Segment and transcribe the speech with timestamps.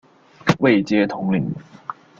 [0.57, 1.53] 位阶统领。